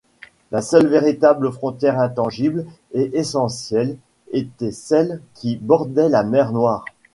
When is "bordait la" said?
5.57-6.23